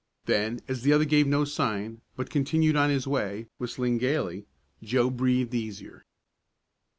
Then, 0.25 0.61
as 0.67 0.81
the 0.81 0.91
other 0.93 1.05
gave 1.05 1.27
no 1.27 1.45
sign, 1.45 2.01
but 2.15 2.31
continued 2.31 2.75
on 2.75 2.89
his 2.89 3.05
way, 3.05 3.45
whistling 3.59 3.99
gaily, 3.99 4.47
Joe 4.81 5.11
breathed 5.11 5.53
easier. 5.53 6.07